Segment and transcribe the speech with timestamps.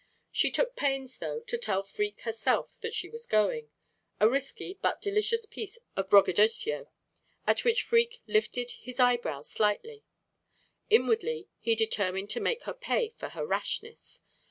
[0.31, 3.69] She took pains, though, to tell Freke herself that she was going
[4.19, 6.87] a risky but delicious piece of braggadocio
[7.45, 10.03] at which Freke lifted his eyebrows slightly.
[10.89, 14.23] Inwardly he determined to make her pay for her rashness.